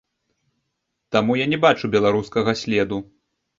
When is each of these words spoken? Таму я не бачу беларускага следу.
Таму 1.17 1.37
я 1.43 1.47
не 1.53 1.61
бачу 1.67 1.91
беларускага 1.99 2.59
следу. 2.65 3.03